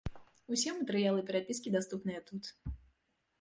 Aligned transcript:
Усе 0.55 0.71
матэрыялы 0.77 1.21
перапіскі 1.27 1.75
даступныя 1.77 2.25
тут. 2.31 2.43